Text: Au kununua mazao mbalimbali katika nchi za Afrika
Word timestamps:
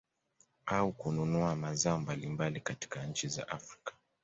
Au 0.65 0.91
kununua 0.93 1.55
mazao 1.55 1.99
mbalimbali 1.99 2.59
katika 2.61 3.05
nchi 3.05 3.27
za 3.27 3.47
Afrika 3.47 3.93